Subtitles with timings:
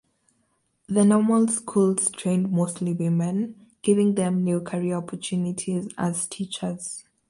[0.89, 7.03] The normal schools trained mostly women, giving them new career opportunities as teachers.